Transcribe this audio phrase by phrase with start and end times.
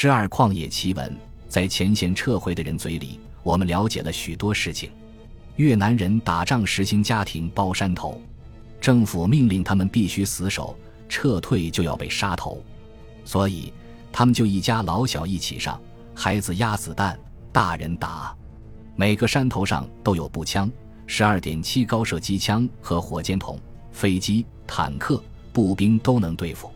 [0.00, 1.12] 十二旷野奇闻，
[1.48, 4.88] 在前线撤回的人嘴里，我们了解了许多事情。
[5.56, 8.22] 越南人打仗实行家庭包山头，
[8.80, 12.62] 政府命令他们必须死守，撤退就要被杀头，
[13.24, 13.72] 所以
[14.12, 15.80] 他们就一家老小一起上，
[16.14, 17.18] 孩子压子弹，
[17.50, 18.32] 大人打。
[18.94, 20.70] 每个山头上都有步枪、
[21.08, 23.58] 十二点七高射机枪和火箭筒，
[23.90, 25.20] 飞机、坦克、
[25.52, 26.70] 步兵都能对付。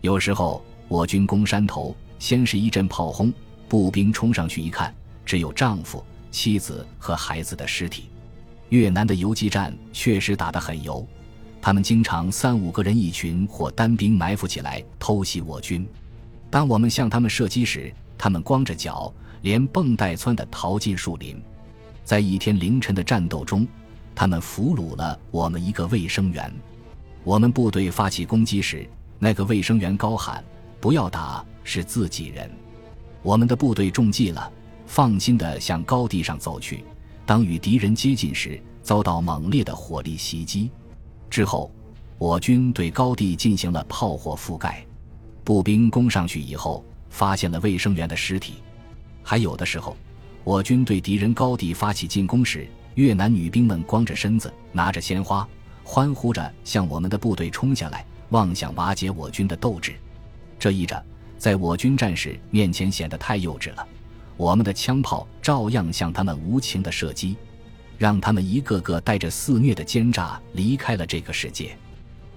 [0.00, 1.94] 有时候我军攻山头。
[2.18, 3.32] 先是一阵炮轰，
[3.68, 4.94] 步兵冲上去一看，
[5.24, 8.08] 只有丈夫、妻子和孩子的尸体。
[8.70, 11.06] 越南的游击战确实打得很油，
[11.60, 15.86] 他们经常三五个人一群或单兵埋伏起来偷袭我军。
[16.50, 21.40] 当我们向他们射击时，他们光着脚，连蹦带窜地逃进树林。
[22.04, 23.66] 在一天凌晨的战斗中，
[24.14, 26.52] 他们俘虏了我们一个卫生员。
[27.24, 30.42] 我们部队发起攻击时，那个卫生员高喊
[30.80, 32.48] ：“不要打！”是自己人，
[33.22, 34.50] 我们的部队中计了，
[34.86, 36.84] 放心地向高地上走去。
[37.26, 40.70] 当与敌人接近时，遭到猛烈的火力袭击。
[41.28, 41.68] 之后，
[42.18, 44.86] 我军对高地进行了炮火覆盖。
[45.42, 48.54] 步兵攻上去以后，发现了卫生员的尸体。
[49.24, 49.96] 还有的时候，
[50.44, 55.46] 我军对敌人高地发起进攻时，越南女兵们光着身子，拿着鲜花，
[55.82, 59.96] 欢呼着向我们的部队冲下来，妄想瓦解我军的斗志。
[60.60, 61.04] 这意着。
[61.38, 63.86] 在我军战士面前显得太幼稚了，
[64.36, 67.36] 我们的枪炮照样向他们无情的射击，
[67.98, 71.76] 让他们一个个带着肆虐的奸诈离开了这个世界。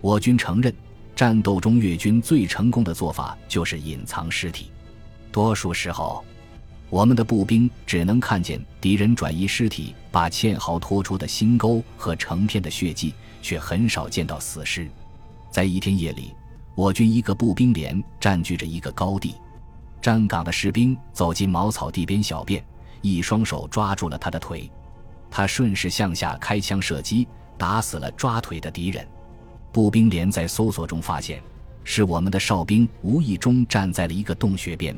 [0.02, 0.74] 我军承认，
[1.16, 4.72] 战斗中越军最成功的做法就是隐藏尸体。
[5.32, 6.24] 多数时候，
[6.90, 14.88] 我们的步兵只能看见敌人转移尸体、把堑壕拖出的新沟和成片的血迹，却很少见到死尸。
[15.52, 16.32] 在一天夜里。
[16.80, 19.36] 我军一个步兵连占据着一个高地，
[20.02, 22.64] 站岗的士兵走进茅草地边小便，
[23.02, 24.72] 一双手抓住了他的腿，
[25.30, 29.06] 他顺势向下开枪射击，打死了抓腿的敌人。
[29.74, 31.42] 步兵连在搜索中发现，
[31.84, 34.98] 是我们的哨兵无意中站在了一个洞穴边，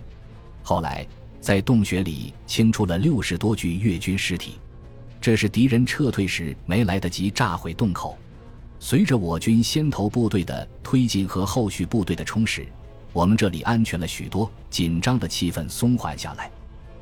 [0.62, 1.04] 后来
[1.40, 4.60] 在洞穴里清出了六十多具越军尸体，
[5.20, 8.16] 这是敌人撤退时没来得及炸毁洞口。
[8.84, 12.66] 随着我军先头部队的推进和后续部队的充实，
[13.14, 16.50] 我们这里安全了许多，紧张的气氛松缓下来。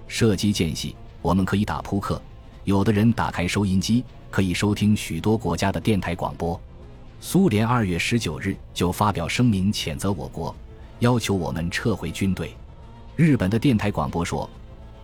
[0.06, 2.22] 射击间隙，我们可以打扑克，
[2.66, 6.59] 有的人打开收音机，可以收听许多国家的电台广播。
[7.22, 10.53] 苏联二月十九日就发表声明谴责我国，
[11.00, 12.53] 要求我们撤回军队。
[13.16, 14.50] 日本的电台广播说，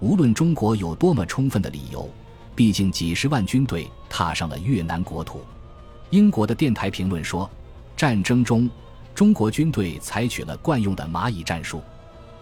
[0.01, 2.09] 无论中国有多么充分的理由，
[2.53, 5.39] 毕竟几十万军队踏上了越南国土。
[6.11, 7.49] 英国的电台评论说，
[7.97, 8.69] 战争中，
[9.13, 11.81] 中国军队采取了惯用的蚂蚁战术。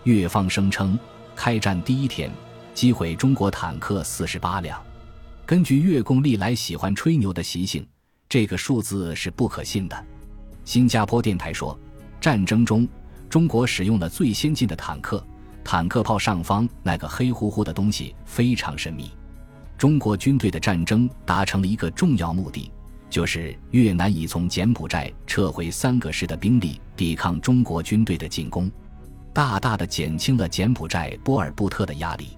[0.03, 0.99] 越方声称，
[1.35, 2.29] 开战第一天
[2.73, 4.81] 击毁中国坦克四十八辆。
[5.45, 7.87] 根据越共历来喜欢吹牛的习性，
[8.27, 10.05] 这个数字是不可信的。
[10.65, 11.79] 新加坡电台说，
[12.19, 12.85] 战争中，
[13.29, 15.25] 中国使用了最先进的坦克，
[15.63, 19.11] 坦克炮上方那个黑乎乎的东西非常神秘。
[19.77, 22.69] 中国军队的战争达成了一个重要目的。
[23.13, 28.71] 就是越南已从柬埔寨撤回三个师的兵力，抵抗中国军队的进攻，
[29.31, 32.29] 大大的减轻了柬埔寨波尔布特的压力。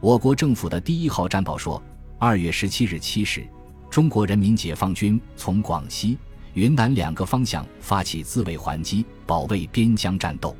[0.00, 1.82] 我国政府的第一号战报说，
[2.18, 3.42] 二月十七日七时，
[3.88, 6.18] 中国人民解放军从广西、
[6.52, 10.54] 云南两个方向发起自卫还击，保卫边疆战斗。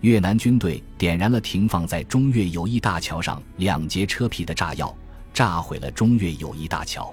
[0.00, 4.96] 越南军队点燃了停放在中越友谊大桥上两节车皮的炸药，
[5.34, 7.12] 炸毁了中越友谊大桥。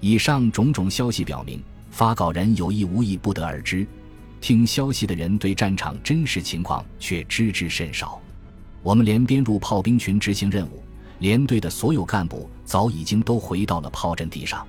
[0.00, 3.86] 以上种种消息表明，发稿人有意无意不得而知，
[4.40, 8.18] 听消息的人对战场真实情况却知之甚少。
[8.82, 10.82] 我们连编入炮兵群执行任务，
[11.18, 14.66] 连队的所有干部早已经都回到了炮阵地上，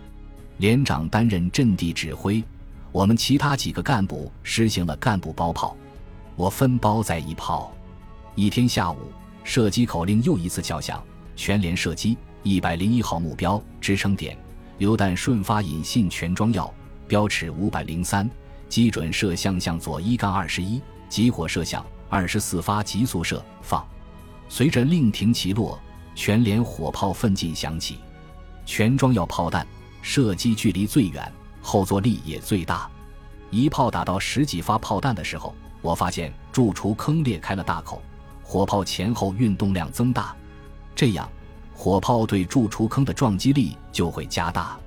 [0.58, 2.44] 连长担任阵地指挥，
[2.92, 5.78] 我们其他几个干部实行了干部包炮，
[6.36, 7.74] 我分包在一炮。
[8.36, 8.98] 一天下午，
[9.46, 11.02] 射击口令又一次敲响，
[11.38, 14.38] 全连射击一百零一号目标支撑点。
[14.78, 16.74] 榴弹顺发引信全装药，
[17.08, 18.30] 标尺五百零三，
[18.68, 23.86] 基准射向向左一杠二十一，集火射向二十四发急速射放。
[24.50, 25.80] 随着令停齐落，
[26.16, 28.00] 全连火炮奋进响起。
[28.66, 29.66] 全装药炮弹
[30.02, 31.32] 射击距离最远，
[31.62, 32.90] 后坐力也最大。
[33.50, 38.02] 一炮打到十几发炮弹的时候，我发现贮储坑裂开了大口，
[38.44, 40.36] 火炮前后运动量增大，
[40.96, 41.30] 这样。
[41.84, 44.78] 火炮对贮储坑的撞击力就会加大，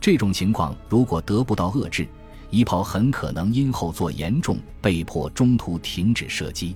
[0.00, 2.04] 这种情况如果得不到遏制，
[2.50, 6.74] 一炮很可能因后座严重被迫中途停止射击。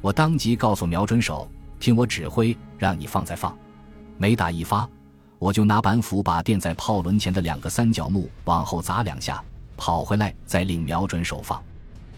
[0.00, 1.48] 我当即告诉瞄准手
[1.78, 3.56] ：“听我指挥，让你放再放。”
[4.18, 4.88] 每打一发，
[5.38, 9.40] 我就拿板斧把垫在炮轮前的两个三角木往后砸两下，
[9.76, 11.62] 跑回来再令瞄准手放。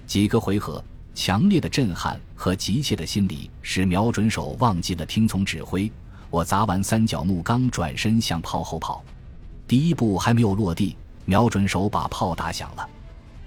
[0.06, 0.82] 几个回合，
[1.14, 5.92] 强烈的震撼和急切的心理使瞄准手忘记了听从指挥。
[6.30, 9.02] 我砸完三角木，刚转身向炮后跑，
[9.66, 10.94] 第一步还没有落地，
[11.24, 12.88] 瞄准手把炮打响了。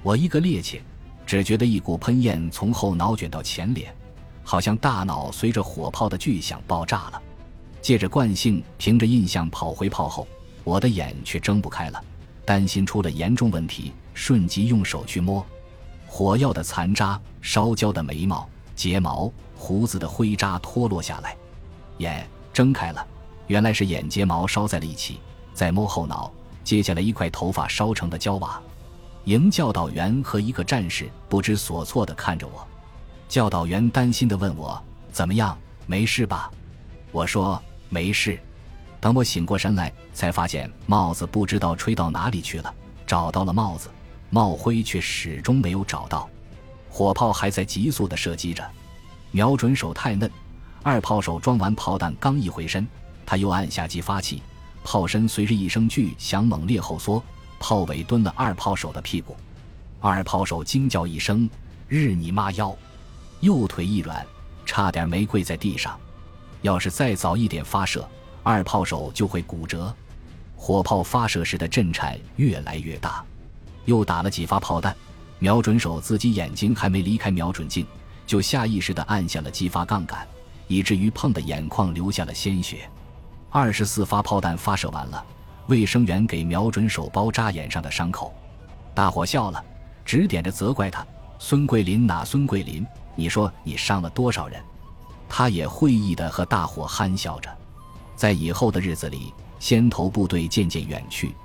[0.01, 0.81] 我一个趔趄，
[1.25, 3.93] 只觉得一股喷焰从后脑卷到前脸，
[4.43, 7.21] 好像大脑随着火炮的巨响爆炸了。
[7.81, 10.27] 借着惯性，凭着印象跑回炮后，
[10.63, 12.03] 我的眼却睁不开了，
[12.45, 15.45] 担心出了严重问题，瞬即用手去摸，
[16.07, 21.37] 火药的残渣、烧焦的眉毛、睫毛、胡子的灰渣脱落下来，
[21.99, 22.27] 眼。
[22.53, 23.05] 睁开了，
[23.47, 25.19] 原来是眼睫毛烧在了一起。
[25.53, 26.31] 再摸后脑，
[26.63, 28.61] 接下来一块头发烧成的焦瓦。
[29.25, 32.65] 营教导员和一个战士不知所措地看着我。
[33.27, 34.81] 教导员担心地问我
[35.11, 35.57] ：“怎么样？
[35.85, 36.51] 没事吧？”
[37.11, 38.39] 我说：“没事。”
[38.99, 42.73] 等我醒过神来，才发现帽子不知道吹到哪里去了。
[43.05, 43.89] 找到了帽子，
[44.29, 46.29] 帽徽却始终没有找到。
[46.89, 48.63] 火炮还在急速地射击着，
[49.31, 50.29] 瞄准手太嫩。
[50.83, 52.87] 二炮手装完炮弹，刚一回身，
[53.25, 54.41] 他又按下激发器，
[54.83, 57.23] 炮身随着一声巨响猛烈后缩，
[57.59, 59.37] 炮尾蹲了二炮手的屁股。
[59.99, 61.47] 二炮手惊叫一声
[61.87, 62.75] ：“日你妈腰！”
[63.41, 64.25] 右腿一软，
[64.65, 65.95] 差点没跪在地上。
[66.63, 68.07] 要是再早一点发射，
[68.41, 69.93] 二炮手就会骨折。
[70.55, 73.23] 火炮发射时的震颤越来越大，
[73.85, 74.95] 又打了几发炮弹，
[75.37, 77.85] 瞄准手自己眼睛还没离开瞄准镜，
[78.25, 80.27] 就下意识地按下了激发杠杆。
[80.71, 82.89] 以至于碰的眼眶流下了鲜血。
[83.49, 85.21] 二十四发炮弹发射完了，
[85.67, 88.33] 卫生员给瞄准手包扎眼上的伤口。
[88.95, 89.61] 大伙笑了，
[90.05, 91.05] 指点着责怪他
[91.37, 92.87] ：“孙桂林哪孙桂林？
[93.15, 94.63] 你说你伤了多少人？”
[95.27, 97.49] 他也会意地和大伙憨笑着。
[98.15, 101.35] 在以后的日子里，先头部队渐渐远去，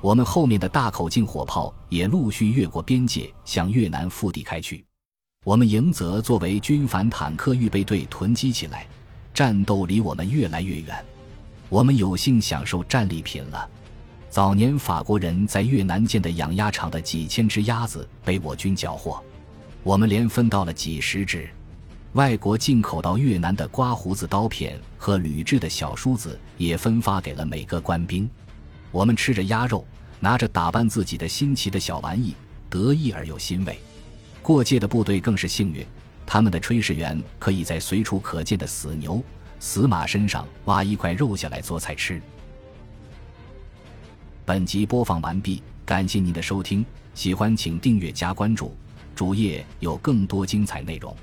[0.00, 4.82] 我们后面的大口径火炮也陆续越过边界，向越南腹地开去。
[5.44, 8.86] 我们营则作为军反坦克预备队囤积起来，
[9.34, 11.04] 战斗离我们越来越远。
[11.68, 13.68] 我们有幸享受战利品了。
[14.30, 19.20] 早年法国人在越南建的养鸭场的几千只鸭子被我军缴获，
[19.82, 21.50] 我们连分到了几十只。
[22.12, 28.30] 外国进口到越南的刮胡子刀片和铝制的小梳子也分发给了每个官兵。
[28.92, 29.84] 我们吃着鸭肉，
[30.20, 32.32] 拿着打扮自己的新奇的小玩意，
[32.70, 33.76] 得意而又欣慰。
[34.42, 35.86] 过界的部队更是幸运，
[36.26, 39.22] 他们的炊事员可以在随处可见的死牛、
[39.60, 42.20] 死马身上挖一块肉下来做菜吃。
[44.44, 46.84] 本集播放完毕，感谢您的收听，
[47.14, 48.76] 喜欢请订阅加关注，
[49.14, 51.16] 主页有更多精彩内容。